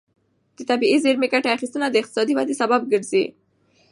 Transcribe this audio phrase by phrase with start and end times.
[0.57, 3.23] د طبیعي زېرمې ګټه اخیستنه د اقتصادي ودې سبب ګرځي.